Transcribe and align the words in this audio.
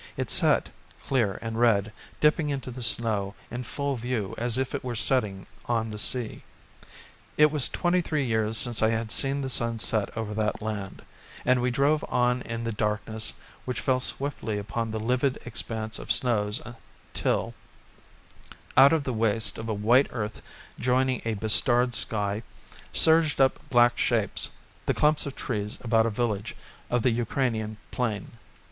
It 0.17 0.31
set, 0.31 0.69
clear 1.05 1.37
and 1.43 1.59
red, 1.59 1.93
dipping 2.19 2.49
into 2.49 2.71
the 2.71 2.81
snow 2.81 3.35
in 3.51 3.61
full 3.63 3.95
view 3.97 4.33
as 4.35 4.57
if 4.57 4.73
it 4.73 4.83
were 4.83 4.95
setting 4.95 5.45
on 5.67 5.91
the 5.91 5.99
sea. 5.99 6.41
It 7.37 7.51
was 7.51 7.69
twenty 7.69 8.01
three 8.01 8.25
years 8.25 8.57
since 8.57 8.81
I 8.81 8.89
had 8.89 9.11
seen 9.11 9.41
the 9.41 9.47
sun 9.47 9.77
set 9.77 10.17
over 10.17 10.33
that 10.33 10.59
land; 10.59 11.03
and 11.45 11.61
we 11.61 11.69
drove 11.69 12.03
on 12.09 12.41
in 12.41 12.63
the 12.63 12.71
darkness 12.71 13.31
which 13.65 13.79
fell 13.79 13.99
swiftly 13.99 14.57
upon 14.57 14.89
the 14.89 14.99
livid 14.99 15.37
expanse 15.45 15.99
of 15.99 16.11
snows 16.11 16.59
till, 17.13 17.53
out 18.75 18.93
of 18.93 19.03
the 19.03 19.13
waste 19.13 19.59
of 19.59 19.69
a 19.69 19.73
white 19.75 20.07
earth 20.09 20.41
joining 20.79 21.21
a 21.25 21.35
bestarred 21.35 21.93
sky, 21.93 22.41
surged 22.91 23.39
up 23.39 23.69
black 23.69 23.99
shapes, 23.99 24.49
the 24.87 24.95
clumps 24.95 25.27
of 25.27 25.35
trees 25.35 25.77
about 25.83 26.07
a 26.07 26.09
village 26.09 26.55
of 26.89 27.03
the 27.03 27.11
Ukrainian 27.11 27.77
plain. 27.91 28.31